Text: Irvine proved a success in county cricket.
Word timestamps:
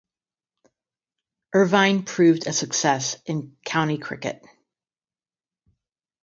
Irvine 1.53 2.01
proved 2.01 2.47
a 2.47 2.53
success 2.53 3.17
in 3.27 3.55
county 3.65 3.99
cricket. 3.99 4.43